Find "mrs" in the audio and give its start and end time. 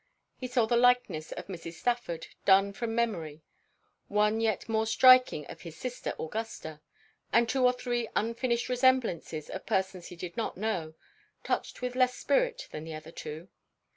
1.45-1.73